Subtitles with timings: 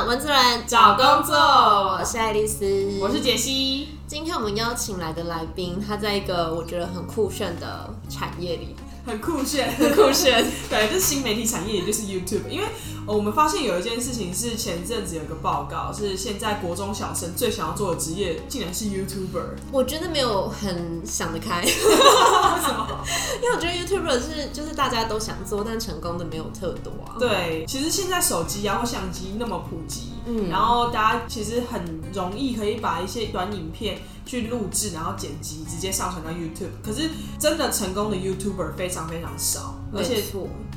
[0.00, 3.88] 文字人找工作我是爱丽丝，我是杰西。
[4.06, 8.74] 今天我们邀请来的来宾，他在一个我觉得很酷炫的产业里，
[9.06, 10.44] 很酷炫，很酷炫。
[10.68, 12.48] 对，就是新媒体产业，也就是 YouTube。
[12.48, 12.66] 因为
[13.06, 19.56] 我们发现有一件事情是前阵子有个报告，是现在国中小生最想要做的职业，竟然是 YouTuber。
[19.72, 23.04] 我觉得没有很想得开， 为什么？
[23.42, 27.16] 因为我觉得 YouTuber 是就是大家都想做，但成功的没有特多啊。
[27.18, 33.98] 对，其实现在手机啊或相机那么普及，嗯，然后大家其实很容易可以把一些短影片。
[34.24, 36.70] 去录制，然后剪辑，直接上传到 YouTube。
[36.80, 37.10] 可是
[37.40, 40.22] 真的成功的 YouTuber 非常非常少，而且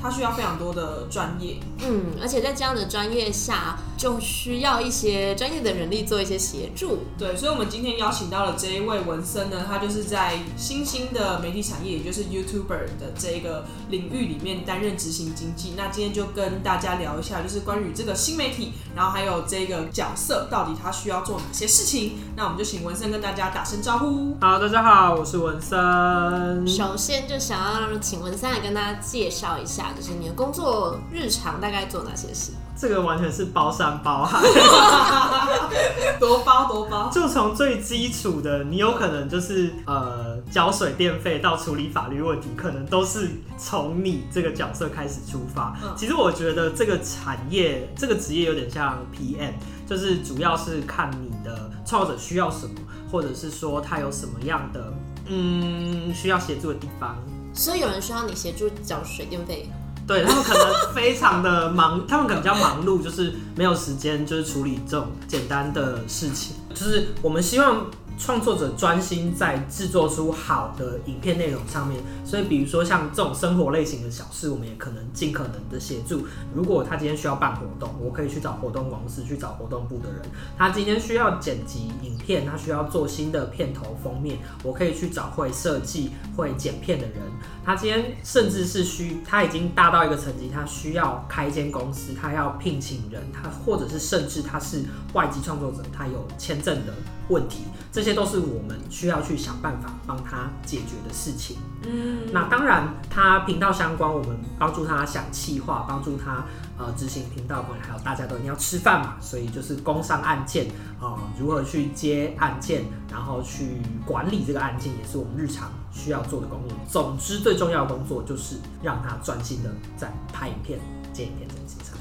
[0.00, 1.56] 他需要非常多的专业。
[1.80, 7.04] 嗯，而且在这样的专业下，就需要一些专业的人力做一些协助。
[7.16, 15.74] 对，所以我们今天邀请到了这一位文森呢，他就是在新兴的媒体产业，也就是 YouTuber 的这个领域里面担任执行经济。
[15.76, 22.14] 那今天就跟大家聊一下，就是关于这个新媒体，然后还有这个角色到底他需要做哪些事情。
[22.34, 23.36] 那我们就请文森跟大家。
[23.36, 24.34] 家打声招呼。
[24.40, 26.66] 好，大家好，我是文森。
[26.66, 32.52] 首先就想要请文森来跟大家介绍一下，就是你的工作日常大概做哪些事。
[32.76, 34.40] 这个完全是包山包海，
[36.20, 37.08] 多包多包。
[37.10, 45.74] 就从最基础的，你有可能就是呃交水电费到处理法律问题，可能都是从你这个角色开始出发。
[45.96, 49.52] 其实我觉得这个产业这个职业有点像 PM，
[49.88, 52.74] 就是主要是看你的创作者需要什么。
[53.08, 54.92] 或者是说他有什么样的
[55.28, 57.16] 嗯需要协助的地方，
[57.54, 59.70] 所以有人需要你协助缴水电费，
[60.06, 67.86] 对他们可能非常的忙，他们可能比较忙碌，就是没有时间就是处理这种简单的事情，就是我们希望。
[68.18, 76.26] 创作者专心在制作出好的影片内容上面，所以比如说像这种生活类型的小事，我们也可能尽可能的协助。
[76.54, 80.22] 如果他今天需要办活动，我可以去找活动公司，去找活动部的人。
[80.56, 87.20] 他今天需要剪辑影片，他需要做新的片头封面，我可以去找会设计、会剪片的人。
[87.64, 96.94] 他今天甚至是需，他已经大到一个层级，他需要开一间公司，他要聘请人，他或者是甚至他是外籍创作者，他有签证的。
[97.28, 101.56] 问题，这些都是我们需要去想办法帮他解决的事情。
[101.82, 106.44] 嗯，那当然，他频道相关，我们帮助他想企划，帮助他
[106.78, 110.68] 呃执行频道管理，还有大家都一定要吃饭嘛，所以就是工商案件
[111.00, 116.78] 啊，如何去接案件，然后去管理这个案件，也是我们日常需要做的工作。
[116.88, 120.78] 总之，最重要的工作就是让他专心的在拍影片、
[121.12, 121.92] 接影片这件事情。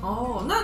[0.00, 0.56] 哦，那。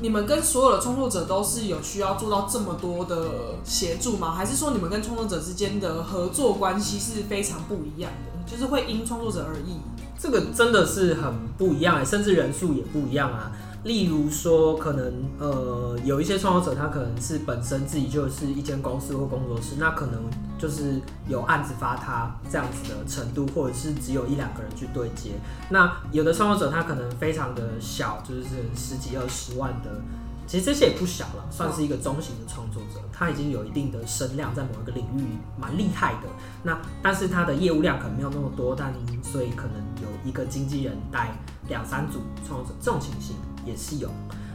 [0.00, 4.32] 你们跟所有的创作者都是有需要做到这么多的协助吗？
[4.32, 8.50] 还是说你们跟创作者之间的合作关系是非常不一样的？
[8.50, 9.78] 就是会因创作者而异？
[10.18, 13.52] 这个真的是很不一样哎，甚至人数也不一样啊。
[13.84, 20.22] 例如说，可能呃有一些创作者，他可能是本身自己就是一间公司或工作室，那可能
[20.58, 25.32] 就是有案子发他这样子的程度，或者是只有一两个人去对接。
[25.68, 30.00] 那有的创作者他可能非常的小，就是十几二十万的，
[30.46, 36.28] 其实这些也不小了，算是一个中型的创作者，他已经有一定的声量，在某一个领域蛮厉害的。
[36.62, 41.36] 那但是他的业务量可能没有那么多，但所以可能有一个经纪人带
[41.68, 43.36] 两三组创作者，这种情形。
[43.64, 44.10] 也是有，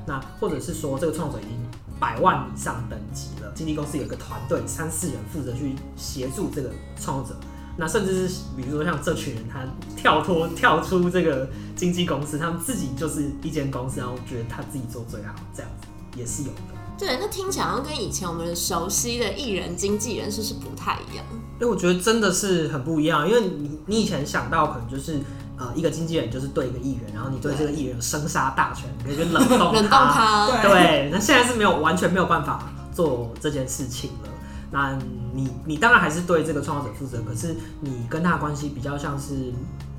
[0.05, 1.59] 那或者是说这个创作者已经
[1.99, 7.39] 百万以上等级了，经纪公司有一个团队三四人负责去协助这个创作者，
[7.77, 9.59] 那甚至是比如说像这群人他
[9.97, 15.87] 跳脱跳出这个经纪公司，他们自己就是一间公司，然后觉得他自己做最好，这样子
[16.17, 16.61] 也是有的。
[16.97, 21.25] 对，那听起来好像跟以前我们熟悉的艺人经纪人是是不太一样。
[21.59, 25.19] 因为我觉得真的是很不一样，因为你你以前想到可能就是。
[25.59, 30.49] 呃，一个经纪人就是对一个艺人，然后你对这个艺人生杀大权，可以去冷冻 冷冻他。
[30.61, 32.63] 对，那现在是没有完全没有办法
[32.93, 34.29] 做这件事情了。
[34.71, 34.97] 那
[35.33, 39.51] 你你当然还是对这个创作者负责，可是你跟他的关系比较像是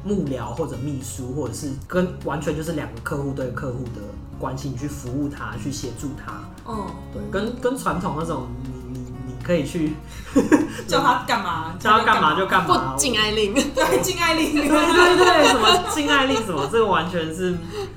[0.03, 4.01] 幕僚或者秘书，或者是跟完全就是两个客户对客户的
[4.39, 6.73] 关系，你去服务他，去协助他。
[6.73, 8.49] 哦，对，跟跟传统那种。
[9.43, 9.93] 可以去
[10.87, 11.75] 叫他干嘛？
[11.79, 12.95] 叫他干嘛就干嘛。
[12.97, 17.57] 禁 爱令，对禁爱令，对对对，什么禁爱令什么，这个完全是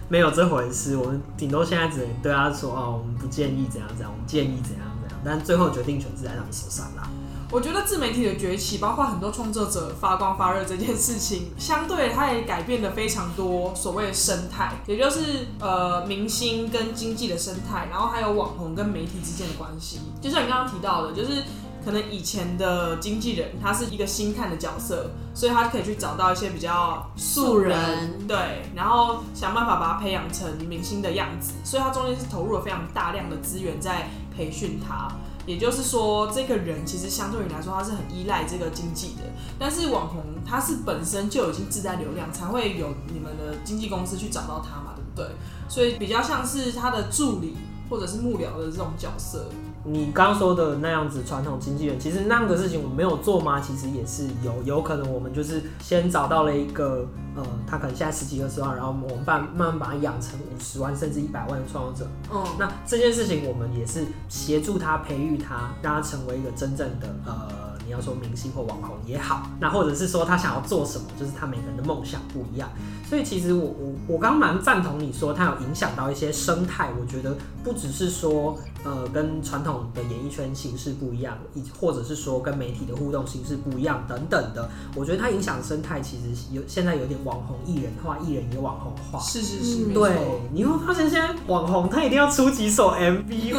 [0.10, 0.96] 没有这回事。
[0.98, 7.10] 我们顶多现在只能对他说：“哦，我们不建议怎样怎样，我们建议怎样怎样。”但最后决定权是在他们手上啦。
[7.54, 20.00] 我觉得自媒体的崛起，包括很多创作者发光发热这件事情，相对它也改变了非常多所谓的生态，也就是呃明星跟经济的生态，然后还有网红跟媒体之间的关系。
[20.20, 21.44] 就像你刚刚提到的，就是
[21.86, 35.08] 可能以前的经纪人他是一个星探的角色，所以他可以去找到一些比较素人，人对，然后想办法把他培养成明星的样子，所以他中间是投入了非常大量的资源在培训他。
[35.46, 39.24] 也就是说，这个人其实相对于来说，他是很依赖这个经济的。
[39.60, 45.36] 但是网红他是本身就已经自带流量，才会有你们的经纪公司去找到他嘛，对不对？
[45.68, 47.56] 所以比较像是他的助理
[47.90, 49.46] 或者是幕僚的这种角色。
[49.86, 53.60] 你刚刚说的那样子传统经纪人，其实那样的事情我们没有做吗？
[53.60, 62.10] 其实也是有，有可能我们就是先找到了一个，呃，他可能现在十几二十万，然后我们慢慢慢把他养成五十万甚至一百万的创作者。
[62.34, 72.70] 嗯，那这件事情我们也是协助他培育他，让他成为一个真正的呃，你要说明星或网红也好，那或者是说他想要做什么，就是他每个人的梦想不一样。
[73.10, 89.20] 所以其实我我我刚蛮赞同你说他有影响到一些生态，我觉得不只是说呃跟传统的演艺圈形式不一样，以或者是说跟媒体的互动形式不一样等等的，我觉得它影响生态其实有现在有点网红艺人化，艺人也网红化。
[89.20, 90.12] 是是是，嗯对，
[90.54, 93.54] 你会发现现在网红他一定要出几首 MV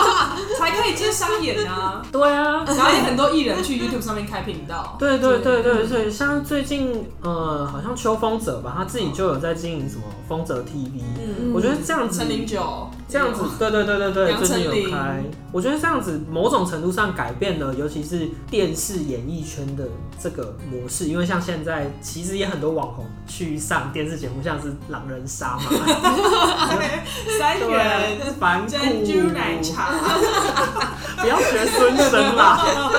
[0.58, 2.02] 才可以接商演啊。
[2.12, 4.96] 对啊，然后也很多艺人去 YouTube 上面开频道。
[4.98, 15.22] 对对对对对，像最近呃，好像秋风者吧，他自己就有在经营什么风泽 TV，、嗯，我觉得这样子陈零九这样子，对对对对对，杨最近丞琳有开，
[15.52, 19.88] 我觉得这样子某种程度上改变了，尤其是电视演艺圈的
[20.18, 25.62] 这个模式，因为像现在其实也很多网红去上电视节目，像是狼人杀嘛，
[27.38, 29.90] 三元对，反骨珍珠奶茶，
[31.20, 32.90] 不要学孙生啦。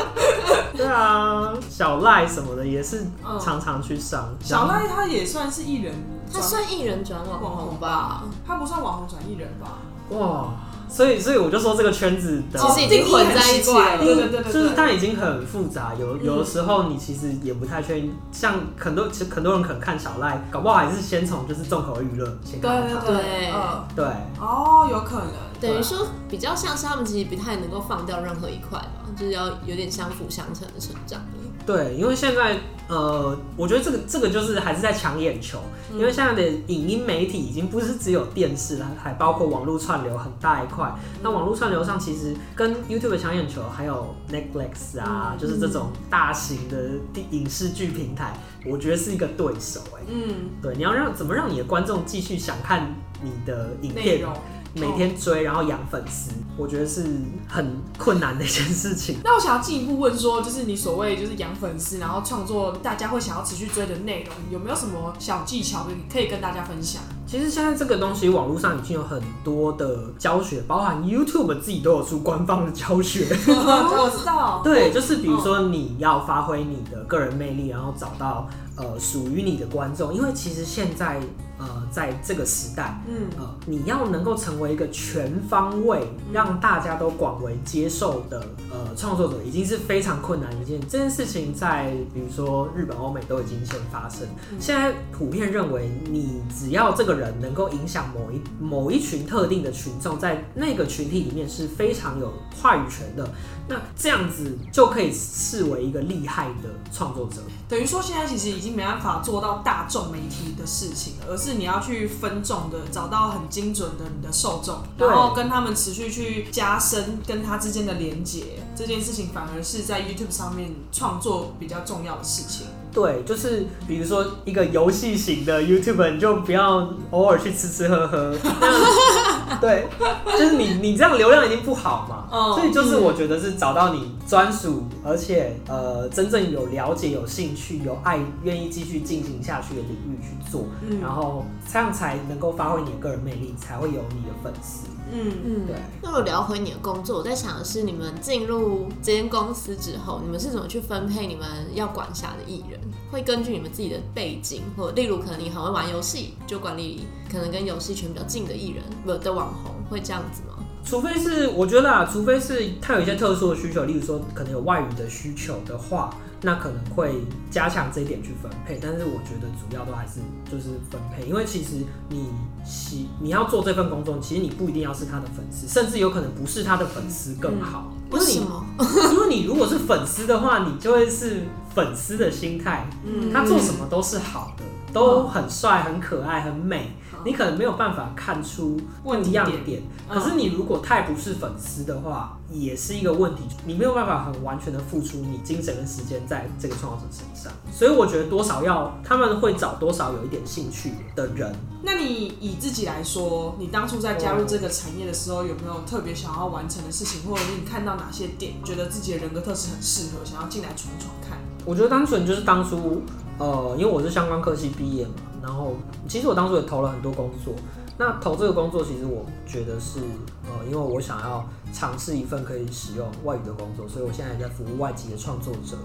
[0.76, 4.30] 对啊，小赖什么的也是嗯常常去上。
[4.42, 5.94] 小赖他也算是艺人，
[6.34, 8.24] 他算艺人转网红吧？
[8.48, 9.78] 他不算网红转艺人吧？
[10.10, 10.54] 哇，
[10.92, 23.00] 所以所以我就说这个圈子的，其实已经混在一起了对对对对，就是它已经很复杂，有有的时候你其实也不太确定，像很多其实很多人可能看小赖，搞不好还是先从就是重口娱乐先对看他。
[23.00, 24.06] 对对，对嗯，对
[24.40, 31.22] 哦，有可能，等于说比较像是他们其实不太能够放掉任何一块吧，就是要有点相辅相成的成长。
[31.66, 35.60] 对，因为现在呃，我觉得这个这个就是还是在抢眼球，
[35.92, 40.94] 嗯因为现在的影音媒体已经不是只有电视了，还包括网络串流很大一块。
[41.22, 48.34] 那网络串流上其实跟 YouTube 抢眼球，还有 Netflix 啊，嗯就是这种大型的电影视剧平台，
[48.66, 54.28] 我觉得是一个对手哎、嗯，对，你要让怎么让你的观众继续想看你的影片。
[54.74, 57.04] 每天追，然后养粉丝，我觉得是
[57.48, 59.18] 很困难的一件事情。
[59.24, 67.02] 那我想要进一步问说，就是你所谓就是养粉丝，然后创作大家会想要持续追的内容，有没有什么小技巧可以跟大家分享？
[67.28, 73.26] 其实现在这个东西，网络上已经有很多的教学，包含 YouTube 自己都有出官方的教学。
[73.48, 81.22] 我知道， 对，就是比如说你要发挥你的个人魅力，然后找到呃属于你的观众，因为其实现在
[81.62, 90.81] 呃在这个时代，嗯，呃你要能够成为一个全方位让大家都广为接受的呃创作者，已经是非常困难一件。
[90.90, 94.28] 这件事情在比如说日本、欧美都已经先发生。
[94.60, 103.30] 现在普遍认为，你只要这个人能够影响某一某一群特定的群众，在那个群体里面是非常有话语权的，
[103.68, 107.41] 那这样子就可以视为一个厉害的创作者。
[107.70, 122.67] 等于说现在其实已经没办法做到大众媒体的事情了，而是你要去分众的找到很精准的你的受众，然后跟他们持续去加深跟他之间的连接，这件事情反而是在 YouTube 上面创作比较重要的事情。
[122.93, 128.36] 对，就是比如说一个游戏型的 YouTuber，你就不要偶尔去吃吃喝喝。
[129.51, 129.88] 那对，
[130.25, 144.88] 就是你你这样流量已经不好嘛，嗯所以就是我觉得是找到你专属，而且呃真正有了解、有兴趣、有爱、愿意继续进行下去的领域去做，嗯然后这样才能够发挥你的个人魅力，才会有你的粉丝。
[145.12, 152.80] 嗯，嗯对，那我聊回你的工作，我在想的是，你们进入这间公司之后，你们是怎么去分配你们要管辖的艺人？
[153.12, 160.63] 会根据你们自己的背景，或例如可能你很会玩游戏，就管理可能跟游戏圈比较近的艺人，不的网红，会这样子吗？
[160.84, 166.10] 除非是我觉得啊，除非是他有一些特殊的需求，例如说可能有外语的需求的话，
[166.41, 168.79] 那可能会加强这一点去分配。
[168.81, 170.19] 但是我觉得主要都还是
[170.51, 172.29] 就是分配，因为其实你
[172.63, 177.91] 喜你要做这份工作，其实你不一定要是他的粉丝，甚至有可能不是他的粉丝更好。
[178.12, 178.65] 因为你为什么？
[179.13, 181.43] 因为你如果是粉丝的话，你就会是
[181.74, 184.63] 粉丝的心态，嗯他做什么都是好的。
[184.93, 186.93] 都很帅、很可爱、很美，
[187.25, 189.82] 你可能没有办法看出问题样的点。
[189.82, 197.54] 嗯可是你如果太不是粉丝的话，也是一个问题，你没有办法很完全的付出你精神跟时间在这个创作者身上。
[197.72, 201.56] 所以我觉得多少要他们会找多少有一点兴趣的人。
[201.82, 211.38] 那你以自己来说，你当初在加入这个产业的时候，有没有特别想要完成的事情，或者是你看到哪些点，觉得自己的人格特质很适合，想要进来闯闯看？
[211.66, 213.01] 我觉得单纯就是当初，
[213.38, 215.74] 呃，因为我是相关科系毕业嘛，然后
[216.07, 217.53] 其实我当初也投了很多工作。
[217.98, 220.00] 那投这个工作，其实我觉得是，
[220.45, 225.77] 呃，因为我想要尝试一份可以使用外语的工作，所以我现在也在服务外籍的创作者。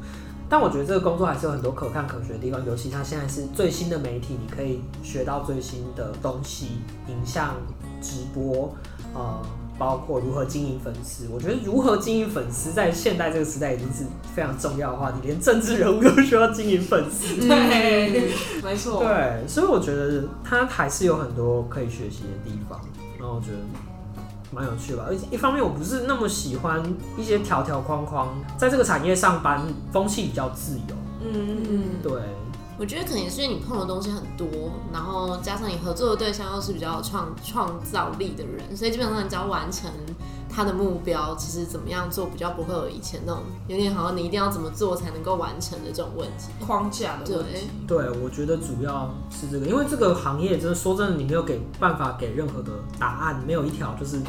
[0.48, 7.56] 但我觉得这个工作还是有很多可看可学的地方，尤其它现在是最新的媒体，你可以学到最新的东西，影像、
[8.00, 8.72] 直播，
[9.12, 9.42] 呃，
[9.78, 11.26] 包括如何经营粉丝。
[11.32, 14.04] 我觉得如何经营粉丝，在现代这个时代已经是
[14.34, 17.36] 非常重要的话题，连政治人物都需要经营粉丝。
[17.46, 18.30] 对，
[18.62, 19.02] 没错。
[19.02, 22.80] 对，所以我觉得他还是有很多可以学习的地方，
[23.18, 23.58] 然后我觉得
[24.52, 25.04] 蛮有趣的吧。
[25.08, 26.82] 而且一方面我不是那么喜欢
[27.18, 30.96] 一些条条框框，在这个产业上班风气比较自由。
[31.22, 32.12] 嗯嗯对，
[32.78, 34.46] 我觉得可能也是因为你碰的东西很多，
[34.92, 39.90] 然后加上你合作的对象又是比较有创创造力的人，所以基本上你只要完成
[40.48, 46.48] 他的目标，其实怎么样做比较不会有以前那种有点好像你一定要怎么做才能够完成的这种问题。
[46.60, 47.68] 框架的问题。
[47.86, 54.20] 对，我觉得主要是这个，因为这个行业真的说真的，你没有给办法给任何的答案，没有一条就是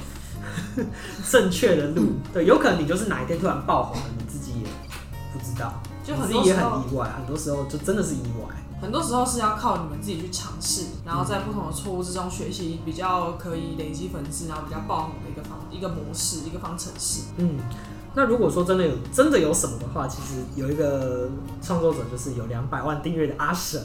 [1.30, 2.14] 正确的路。
[2.34, 4.68] 对，有可能你就是哪一天突然爆红了，你自己也
[5.34, 5.74] 不知道，
[6.08, 8.56] 就很多时候很意外，很多时候就真的是意外。
[8.80, 17.24] 很多时候是要靠你们自己去尝试，然后在不同的错误之中学习，比较可以累积粉丝，然后比较爆红的一个方一个模式，一个方程式。
[17.38, 17.58] 嗯，
[18.14, 21.28] 那如果说真的有真的有什么的话，其实有一个
[21.62, 23.84] 创作者就是有两百万订阅的阿神，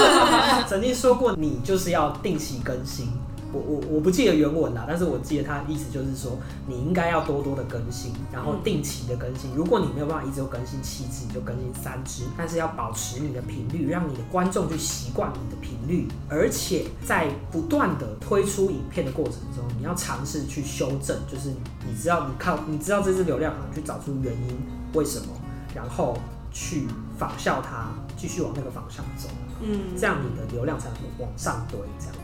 [0.66, 3.12] 曾经说过你就是要定期更新。
[3.54, 9.54] 我我我不记得原文啦，但是我记得他的意思就是说，你应该要多多的更新，然后定期的更新。
[9.54, 21.50] 如果你没有办法一直都更新七支，你就更新三支，但是要保持你的频率，让你的观众去习惯你的频率，而且在不断的推出影片的过程中，你要尝试去修正，就是
[21.86, 24.58] 你知道你靠你知道这支流量好，去找出原因
[24.94, 25.26] 为什么，
[25.74, 26.18] 然后
[26.50, 29.28] 去仿效它，继续往那个方向走。
[29.62, 32.23] 嗯，这样你的流量才能往上堆，这样子。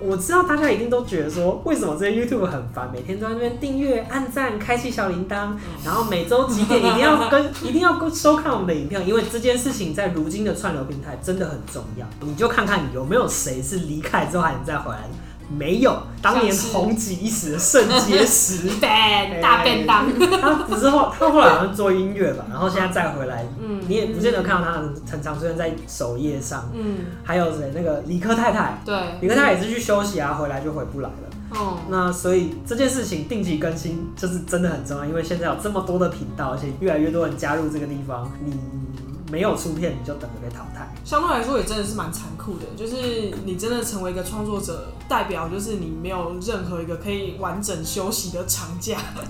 [0.00, 5.52] 我知道大家一定都觉得说，为什么这些 YouTube 很烦，每天都在那边订阅、按赞、开启小铃铛，
[5.84, 12.06] 然后每周几点一定要跟 一定要收看我们的影片，因为这件事情在如今的串流平台真的很重要。
[12.20, 15.08] 你就看看有没有谁是离开之后还能再回来的。
[15.48, 20.06] 没有，当年红极一时的肾结石，， ban 大便当。
[20.40, 26.68] 他只是后他后来好像做音乐吧，然后现在再回来，嗯你也不见得看到他很很常出现在首页上。
[26.74, 27.70] 嗯，还有谁？
[27.74, 31.14] 那个理科太太，对，理科太太也是去休息啊，回来就回不来了。
[31.50, 38.52] 哦，那所以这件事情定期更新就是真的很重要，因为现在有这么多的频道，而且越来越多人加入这个地方，你
[39.30, 40.92] 没有出片，你就等着被淘汰。
[41.04, 48.98] 相对来说也真的是蛮残酷的，就是你真的成为一个创作者，代表就是你没有任何一个可以完整休息的长假，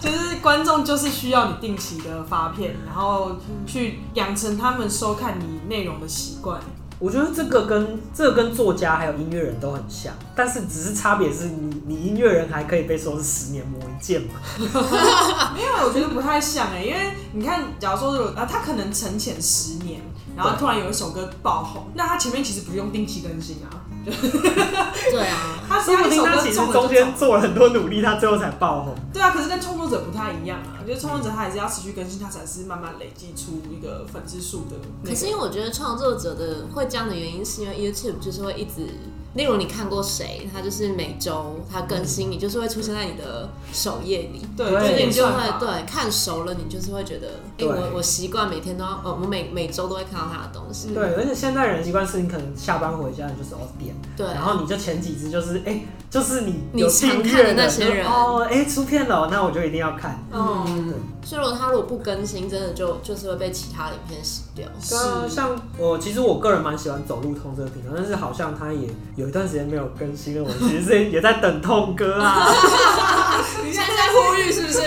[0.00, 6.60] 就是观众就是需要你定期的发片，然后去养成他们收看你内容的习惯。
[7.00, 14.34] 我觉得这个跟这个跟作家还有音乐人都很像，但是只是差别是你你音乐人还可以被说是十年磨一剑嘛。
[15.56, 20.02] 没有我觉得不太像哎、因为你看，假如说有啊，他可能沉潜十年，
[20.36, 23.72] 然后突然有一首歌爆红，那他前面其实不用定期更新啊，
[25.10, 28.94] 对啊，他说不定他其实中间做了很多努力，他最后才爆红。
[29.12, 35.14] 对啊，可是跟创作者不太一样啊，就是创作者他还是要持续更新，他才是慢慢累积出一个粉丝数的、那个。
[35.14, 38.86] 可是因为我觉得创作者的会这样的原因，是因为 YouTube 就是会一直，
[39.34, 44.44] 例如你看过谁，他就是每周他更新，你就是会出现在你的首页里。
[44.56, 50.88] 对，对所以你就会对看熟了，你就是会觉得，哎、对我我习惯每天都要，呃，我每每周都会看到他的东西。
[50.90, 60.18] 嗯对，而且现代人习惯是你可能下班回家你就是哦点，对，然后你就前几支就是哎、就是你你常看的那些人哦，哎、出片了，那我就一定要看。
[60.32, 60.92] 嗯，
[61.24, 64.66] 所以如果他如果不更新，真的就就是会被其他的影片洗掉。
[64.88, 68.88] 对啊，像我其实我个人蛮喜欢走路通这个频道，但是好像他也
[69.20, 72.48] 有一段时间没有更新了，我其实是也在等痛哥啊。
[73.62, 74.80] 你现在在呼吁是不是？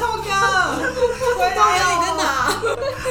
[0.00, 0.30] 痛哥，
[1.38, 2.24] 回来你在哪？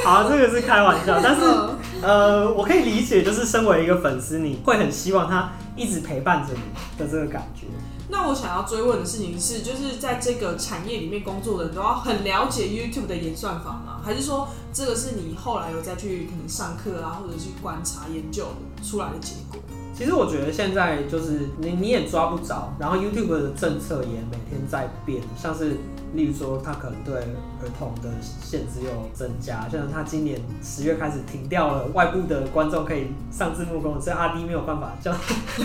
[0.04, 7.66] 好，这个是开玩笑，但是嗯呃，我可以理解，就是身为一个粉丝，你会很希望他一直陪伴着你的这个感觉。
[8.08, 14.00] 那我想要追问的事情是，就是在这个产业里面工作的人都要很了解 YouTube 的演算法吗？
[14.04, 18.48] 还是说这个是你后来有再去可能上课啊，或者去观察研究
[18.82, 19.60] 出来的结果？
[19.96, 25.76] 其实我觉得现在就是你你也抓不着，然后 YouTube 的政策也每天在变，像是
[26.14, 35.12] 例如说它可能对儿童的限制又增加，像它今年十月开始停掉了外部的观众可以上字幕功能，所以阿 D 没有办法叫
[35.56, 35.64] 这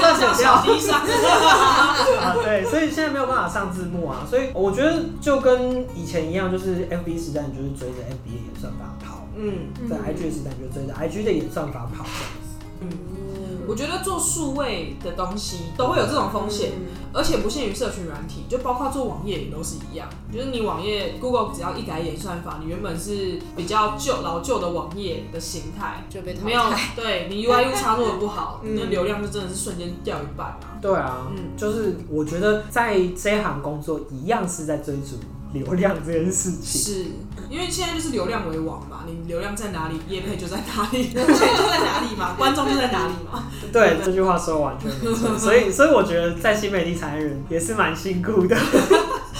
[0.00, 0.62] 段剪啊，
[2.44, 9.72] 对，所以现在没有办法上字幕啊，所以我觉得就跟以前一样，就是 FB 时代你就是追着 FB 的演算法跑，嗯。
[9.88, 12.04] 在 IG 的时代你就追着 IG 的演算法跑
[13.68, 16.72] 我觉得做数位的东西都会有这种风险，
[17.12, 20.08] 而且不限于社群软体，就包括做网页也都是一样。
[20.32, 26.62] 就是你网页 Google 只要一改演算法，你原本是比较旧老旧的网页的形态，就被淘汰没有
[26.96, 30.78] 对你 UI U 叉做的不好， 嗯那流量就真的是瞬间掉一半啊。
[30.80, 35.16] 对啊，嗯就是我觉得在这一行工作一样是在追逐
[35.52, 36.80] 流量这件事情。
[36.80, 37.04] 是
[37.50, 43.44] 因为现在就是流量为王嘛，你流量在哪里，业配就在哪里， 钱就在哪里嘛， 观众就在哪里嘛。
[43.72, 45.36] 对，这句话说完全没错。
[45.38, 48.56] 所以，所以我觉得在新媒体产业人也是蛮辛苦的。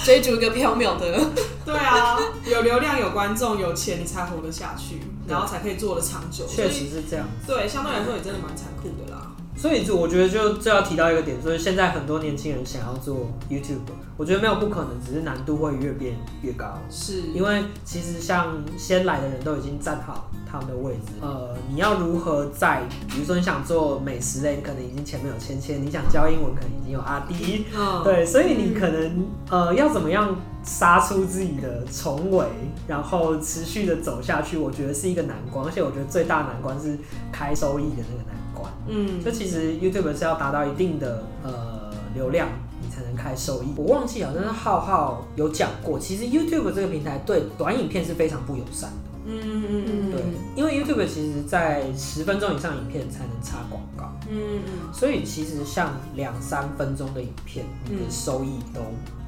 [0.03, 1.17] 追逐一个缥缈的，
[1.65, 6.45] 对啊，有流量、有观众、有钱，你才活得下去，然后才可以做得长久。
[6.45, 7.25] 确实，是这样。
[7.47, 9.31] 对，相对来说也真的蛮残酷的啦。
[9.55, 13.79] 所以就我觉得就就要提到一个点，就是现在很多年轻人想要做 YouTube，
[14.17, 16.77] 我觉得没有不可能，只是难度会越变越高。
[16.89, 32.45] 是，因为其实像先来的人都已经站好他们的位置，呃，你要如何在，比如说你想做美食类，你可能已经前面有芊芊；你想教英文，可能已经有阿迪，嗯，对，所以你可能呃要怎么样杀出自己的重围，
[32.87, 36.97] 然后持续的走下去，我觉得是一个难关，而且我觉得最大难关是
[37.31, 38.42] 开收益的那个难关。
[38.87, 39.23] 嗯。
[39.23, 42.47] 就其实 YouTube 是要达到一定的呃流量，
[42.81, 43.67] 你才能开收益。
[43.75, 49.09] 我忘记好像是浩浩有讲过，其实 YouTube 这个平台对短影片是非常不友善的。
[49.25, 50.11] 嗯嗯嗯。
[50.11, 50.21] 对，
[50.55, 54.93] 因为 YouTube 其实在十分钟以上影片才能插广告，嗯嗯。
[54.93, 58.81] 所以其实像两三分钟的影片，你的收益都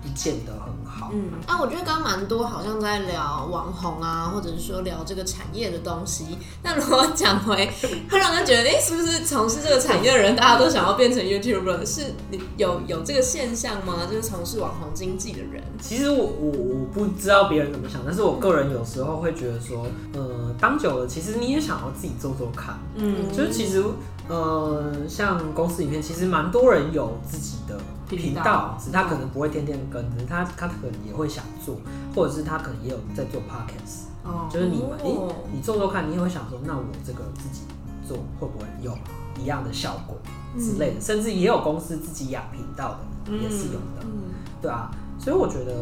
[0.06, 1.10] 不见得很好。
[1.13, 6.38] 嗯啊，我觉得刚刚蛮多好像在聊网红啊，或者是说聊这个产业的东西。
[6.63, 7.70] 那如果讲回，
[8.10, 11.86] 会让人觉得，哎、是不是从事这个产业的人，大家都想要变成 YouTuber？
[11.86, 14.06] 是你有有这个现象吗？
[14.10, 22.78] 就是从事网红经济的人，其实我我我不知道别人怎么想，但是我个人有时候会觉得说，呃，当久了，其实你也想要自己做做看。
[22.96, 23.84] 嗯就是其实，
[24.28, 31.76] 呃，像公司里面，其实蛮多人有自己的频道，只是他可能不会天天跟，只是他他可能也会想做，
[32.13, 34.48] 或者是他可能也有在做 podcast，哦。
[34.52, 35.20] 就是你们，你
[35.56, 37.62] 你做做看，你也会想说，那我这个自己
[38.08, 38.98] 做会不会有
[39.41, 40.18] 一样的效果
[40.58, 44.34] 之类的，甚至也有公司自己养频道的，也是有的，嗯。
[44.62, 44.89] 对啊，
[45.26, 45.74] 所以我觉得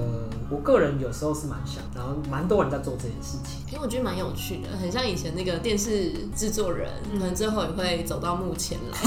[0.49, 3.59] 我个人有时候是蛮想，然后蛮多人在做这件事情。
[3.67, 8.97] 因为我觉得蛮有趣的，很像以前那个电视制作人，可能最后也会走到幕前来。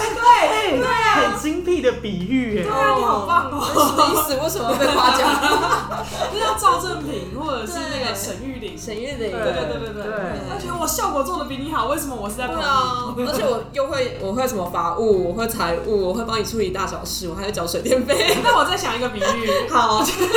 [0.00, 2.72] 对对，很精辟的比喻耶对。
[2.72, 3.60] 啊，你好棒哦！
[3.62, 4.40] 什么意思？
[4.42, 5.28] 为什么会被夸奖？
[6.32, 10.14] 那叫赵正平或者是那个对沈玉琳，沈玉玲，对对对对对对
[10.48, 13.22] 他觉得我效果做的比你好，为什么我是在对捧啊，你？
[13.28, 18.38] 而且我又会，我会什么法务，我会财务，我会帮你处理大小事，我还要缴水电费。
[18.42, 20.28] 那我在想一个比喻， 好，就是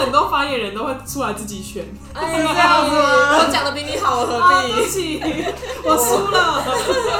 [0.00, 1.84] 很多发言人都会出来自己选，
[2.14, 3.38] 哎，这样子吗？
[3.38, 4.88] 我讲的比你好，我何啊，对不必？
[4.88, 5.22] 起，
[5.84, 6.64] 我输了。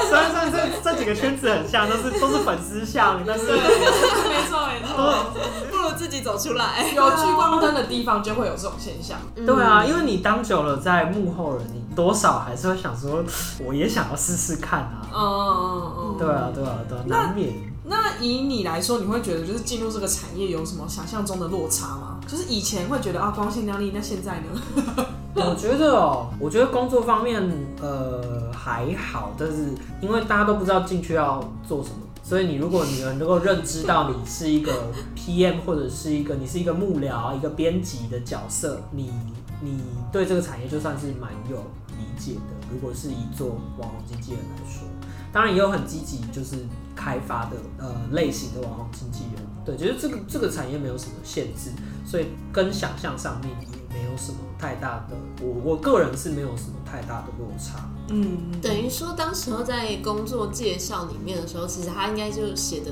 [0.07, 5.33] 虽然虽然这这几个圈子很像，都是都是粉丝像，但是对，没错没错，
[5.69, 6.85] 不如自己走出来。
[6.95, 9.17] 有聚光灯的地方就会有这种现象。
[9.35, 13.23] 对啊，因为你当久了在幕后人，你多少还是会想说，
[13.63, 15.01] 我也想要试试看啊。
[15.13, 17.70] 嗯嗯嗯，对啊，对啊，对啊，难免。
[17.91, 22.21] 那以你来说，你会觉得就是进入这个产业有什么想象中的落差吗？
[22.25, 25.05] 就是以前会觉得啊光鲜亮丽，那现在呢？
[25.35, 27.43] 我觉得哦，我觉得工作方面
[27.81, 34.71] 呃还好，但是因为大家都不知道进去要做什么，所以你如果你能够认知到你是一个
[35.13, 39.11] PM 或者是一个你是一个幕僚、一个编辑的角色，你
[39.59, 39.81] 你
[40.13, 41.57] 对这个产业就算是蛮有
[41.97, 42.41] 理解的。
[42.71, 44.87] 如果是以做网红经纪人来说，
[45.33, 46.55] 当然也有很积极就是
[46.95, 51.71] 开发的呃类型的网红经纪人，对，觉得这个这个产业没有什么限制，
[52.05, 57.89] 所以跟想象上面也没有什么太大的，我我个人是没有什么太大的落差。
[58.09, 62.91] 嗯，等于说，当时候在工作介绍里面的时候，其实他应该就写的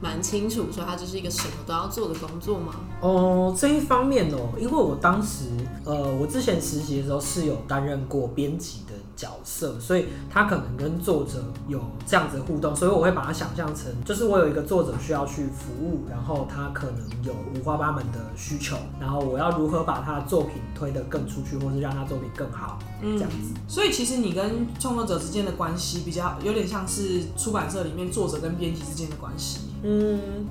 [0.00, 2.74] 蛮清楚，说他就是一个什么都要做的工作吗？
[3.00, 5.44] 哦，这一方面哦，因为我当时
[5.84, 23.54] 呃，我之前实习的时候是有担任过编辑的角色，所以他可能跟作者有这样子的互动，所以我会把它想象成，就是我有一个作者需要去服务，然后他可能有五花八门的需求，然后我要如何把他的作品推得更出去，或是让他作品更好，嗯这样子。
[23.66, 29.60] 所以其实你跟创作者之间的关系比较有点像是出版社里面作者跟编辑之间的关系。
[29.82, 30.46] 嗯，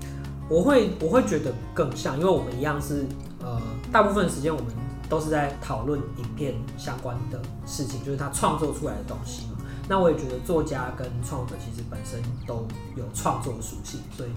[0.50, 3.06] 我会我会觉得更像，因为我们一样是
[3.44, 4.68] 呃，大部分时间我们
[5.10, 9.58] 都是在讨论影片相关的事情，就是他创作出来的东西嘛。
[9.88, 14.32] 那我也觉得作家跟创作者其实本身都有创作的属性，所以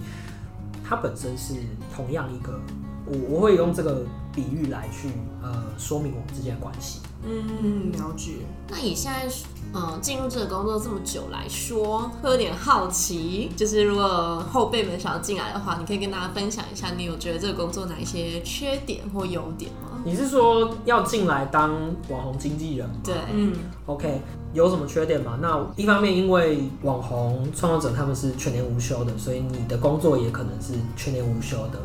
[0.87, 1.55] 它本身是
[1.95, 2.59] 同样一个，
[3.05, 5.09] 我我会用这个比喻来去
[5.41, 6.99] 呃说明我们之间的关系。
[7.23, 8.33] 嗯，了解。
[8.69, 9.27] 那以现在
[9.73, 19.99] 嗯进入这个工作这么久来说，会有点好奇，就是如果后辈们想要进来的话，你可以跟大家分享一下，你有觉得这个工作哪一些缺点或优点吗？
[20.05, 21.71] 你是说要进来当
[22.07, 22.95] 网红经纪人吗？
[23.03, 23.53] 对，嗯
[23.85, 24.21] ，OK，
[24.53, 25.37] 有什么缺点吗？
[25.41, 31.79] 那一方面，因为网红创作者他们是全年无休的，所以你的工作也可能是全年无休的。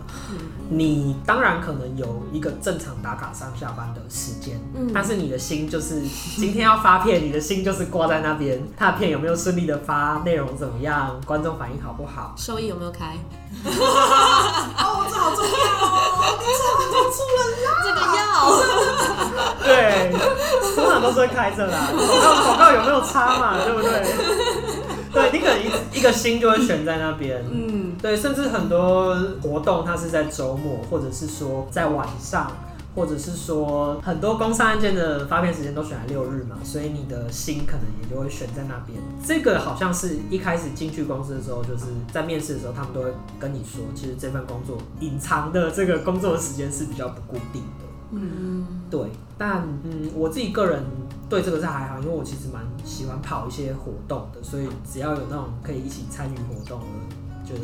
[0.70, 6.00] 你当然可能有一个正常打卡上下班的时间，嗯但是你的心就是
[6.37, 12.35] 今天要发片，你的心就是挂在那边，他的片有没有顺利的发，内容怎么样，观众反应好不好？
[12.37, 13.14] 收益有没有开？
[13.64, 15.50] 哦，这好重要
[15.85, 16.64] 哦，你这
[17.85, 19.24] 这个要。
[19.64, 20.12] 对，
[20.77, 21.88] 通常都是会开着啦。
[21.90, 23.59] 广告广告有没有差嘛？
[23.64, 23.90] 对不对？
[25.12, 27.42] 对你可能一一个心就会悬在那边。
[27.50, 32.50] 嗯，对，甚至很多活动它是在周末，或者是说在晚上，
[32.96, 38.98] 或者是说很多工商案件的发片时间都选在六日嘛，所以你的心可能也就会悬在那边。
[39.24, 47.85] 这个好像是一开始进去公司的时候，就是在面试的时候，他们都会跟你说，其实这份工作隐藏的这个工作的时间是比较不固定的。
[48.11, 49.00] 嗯，对，
[49.37, 50.83] 但嗯，我自己个人
[51.29, 57.61] 对这个是还好，因为我其实蛮喜欢跑一些活动的，所以只要有那种可以一起参与活动的，觉得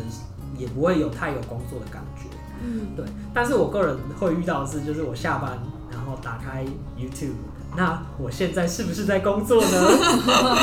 [0.58, 2.24] 也不会有太有工作的感觉。
[2.62, 5.58] 嗯，对，但是我个人会遇到的是，就是我下班
[5.90, 6.64] 然后打开
[6.98, 7.32] YouTube，
[7.76, 9.88] 那我现在是不是在工作呢？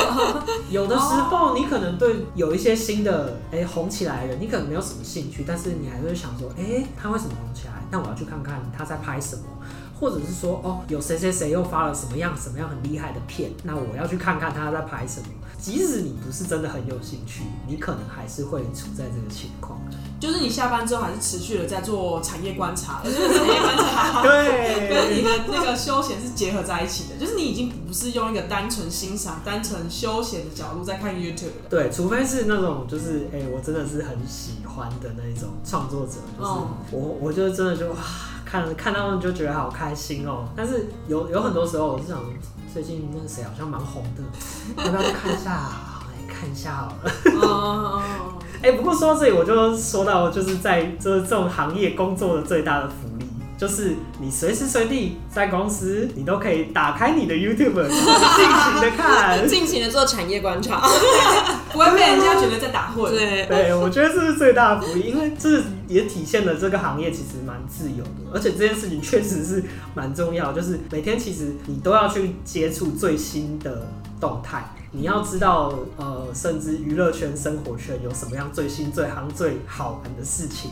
[0.70, 7.72] 有的时候你可能对有一些新的哎、红起来的人，你可能没有什么兴趣，但是你还是会想说，哎、他为什么红起来？
[7.90, 9.42] 那我要去看看他在拍什么。
[10.00, 15.26] 或者是说，哦，有谁谁谁又发了什么样什么样很厉害的片，那我要去看看他在拍什么。
[15.58, 19.80] 即使你不是真的很有兴趣，你可能还是会处在这个情况。
[20.20, 31.68] 就是你下班之后还是持续的在做产业观察，而且产业观察对 跟你的那个休闲是结合在一起的，就是你已经不是用一个单纯欣赏、单纯休闲的角度在看 YouTube 了。
[31.70, 37.96] 对，除非是那种就是哎、我真的是很喜欢的那一种创作者，就是哦我我就真的就哇，
[38.44, 40.48] 看了看到就觉得好开心哦。
[40.56, 42.20] 但是有有很多时候我是想，
[42.74, 45.50] 最近那个谁好像蛮红的，要不要去看一下？
[45.50, 45.87] 来
[46.38, 47.12] 看一下好了。
[47.40, 48.02] 哦，
[48.62, 53.24] 哎、不过说到这里，我就说到就是在这这种行业工作的最大的福利。
[53.58, 59.42] 就是你随时随地在公司，你都可以打开你的 YouTube，尽情的看。
[59.48, 60.80] 尽情的做产业观察。
[61.72, 63.10] 不会被人家觉得在打混。
[63.10, 73.88] 对，对，我觉得这是最大的福利，因为这也体现了这个行业其实蛮自由的，而且这件事情确实是蛮重要，就是每天其实你都要去接触最新的
[74.20, 80.70] 动态，你要知道呃，甚至娱乐圈、生活圈有什么样最新、最行、最好玩的事情，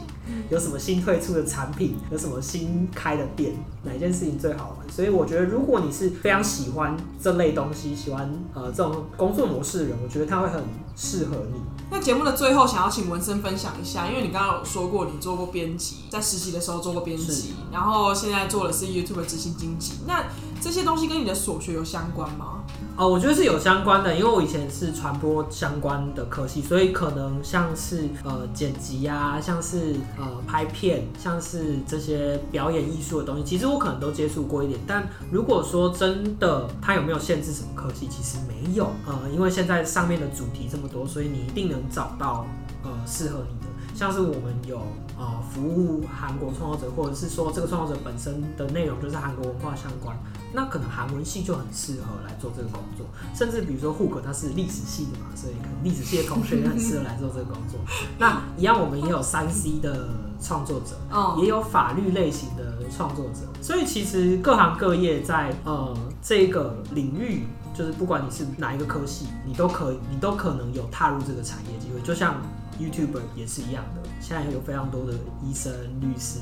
[0.48, 4.88] 有什么新推出的产品，有什么新开的店，哪一件事情最好玩。
[4.90, 10.64] 所以我觉得，如果你是非常喜欢这类东西，喜欢呃这种工作模式的人，我觉得他会很
[10.96, 11.60] 适合你。
[11.90, 20.24] 那节目的最后，想要请文森分享一下，因为你刚刚有说过你做过编辑，在实习的时候做过编辑，然后现在做的是 YouTube 的执行经济，那
[20.60, 22.64] 这些东西跟你的所学有相关吗？
[22.98, 34.80] 哦，我觉得是有相关的，因为我以前是传播相关的科系，所以可能像是呃剪辑啊，像是呃拍片，像是这些表演艺术的东西，其实我可能都接触过一点。
[34.86, 38.86] 但如果说真的它有没有限制什么科系，其实没有。
[39.06, 42.46] 呃，因为现在上面的主题这么多，所以你一定能找到
[42.82, 43.66] 呃适合你的。
[43.94, 44.78] 像是我们有
[45.18, 50.14] 呃服务韩国创作者，或者是说这个创作者本身的内容就是韩国文化相关，
[50.56, 53.04] 那可能韩文系就很适合来做这个工作。
[53.34, 57.78] 甚至比如说户口他是历史系的嘛，所以可能历史系的同学也很适合来做这个工作。
[58.18, 60.08] 那一样，我们也有三 C 的
[60.40, 67.42] 创作者，哦、也有法律类型的创作者，所以其实各行各业在呃这个领域
[67.74, 72.00] 就是不管你是哪一个科系，你都可以，你都可能有踏入这个产业机会。
[72.00, 72.40] 就像
[72.80, 76.40] YouTuber 也是一样的，现在有非常多的医生、律师，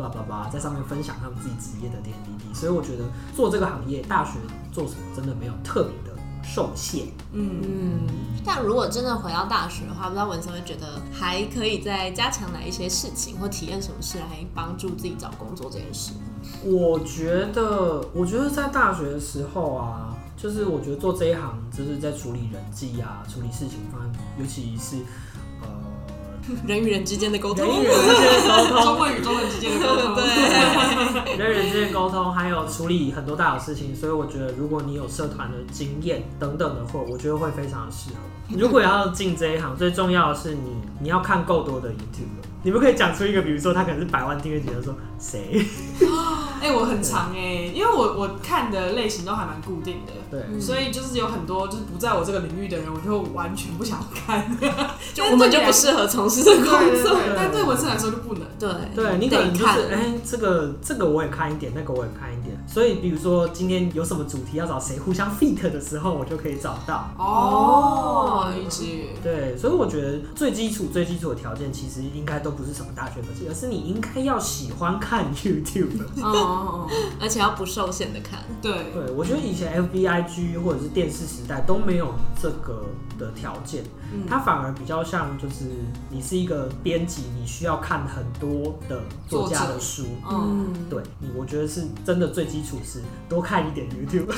[0.00, 2.54] 叭叭叭，在上面分享他们自己职业的点点滴滴。
[2.54, 4.38] 所以我觉得做这个行业，大学
[4.72, 7.06] 做什么真的没有特别的受限。
[7.32, 8.06] 嗯，嗯，
[8.44, 16.12] 但如果真的回到大学的话，不知道文森会觉得还可以再加强哪一些事情，或体验什么事来帮助自己找工作这件事。
[16.64, 25.29] 我觉得，我觉得在大学的时候啊，就是我觉得做这一行，就是在处理人际啊，处理事情方面，尤其是呃
[26.66, 30.24] 人与人之间的沟通，人与人之间的沟通中通，文与中文之间的沟通，对，
[31.38, 38.16] 人与人之间的沟通，还有处理很多大小事情，所以我觉得如果你有社团的经验等等的话，我觉得会非常的适合。
[38.58, 42.40] 如果要进这一行，最重要的是你你要看够多的 YouTube。
[42.62, 45.64] 你们可以讲出一个，比如说他可能是百万订阅级的，说谁？
[46.60, 50.12] 哎、我很长哎、因为我我看的类型都还蛮固定的。
[50.30, 54.56] 对，嗯所以就是有很多就是不在我这个领域的人，我就完全不想看。
[55.14, 57.18] 就我们就不适合从事这个工作。
[57.34, 58.42] 但对文森来说就不能。
[58.58, 62.49] 对对你可能就是得看哎、这个这个我也看一点，那个我也看一点。
[62.66, 67.10] 所以比如说今天有什么主题要找谁互相 fit 的时候，我就可以找到。
[67.18, 69.08] 哦，理解。
[69.22, 76.00] 对，所以我觉得最基础、最基础的条件，其实应该都不是什么大学科技，而是你应该要喜欢看 YouTube。
[76.22, 76.88] 哦
[77.20, 78.40] 而且要不受限的看。
[78.62, 82.84] 对，对，我觉得以前 FBIG 或者是电视时代都没有这个
[83.18, 85.64] 的条件，嗯它反而比较像就是
[86.10, 90.04] 你是一个编辑，你需要看很多的作家的书。
[90.30, 94.32] 嗯，对你，我觉得是真的最基础是多看一点 YouTube。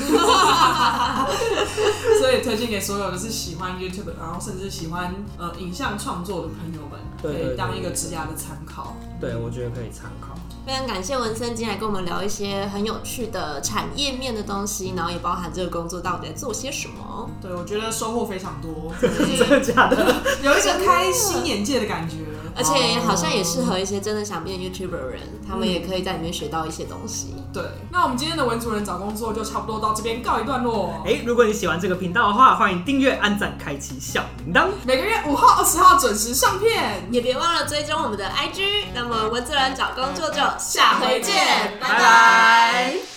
[2.19, 8.95] 所以推荐给所有的是喜欢 YouTube，然后甚至喜欢呃影像创作的朋友们，可以当一个对对职涯的参考。
[9.19, 10.35] 对，我觉得可以参考。
[10.65, 17.29] 非常感谢文森今天来跟我们聊一些很有趣的产业面的东西，然后也包含这个工作到底在做些什么。
[17.41, 19.97] 对，我觉得收获非常多， 真的假的？
[20.41, 22.15] 有一个开新眼界的感觉。
[22.55, 27.35] 而且好像也适合一些真的想变 YouTuber 的人，他们也可以在里面学到一些东西。
[27.53, 31.03] 对，那我们今天的文主人找工作就差不多到这边告一段落。
[31.05, 34.67] 哎、如果你喜欢这个频道的话，欢迎订阅、按赞、开启小铃铛。
[34.85, 36.73] 每个月五号、二十号准时上片。
[37.11, 38.85] 也别忘了追踪我们的 IG。
[38.93, 43.12] 那么文主人找工作就下回见，拜拜拜拜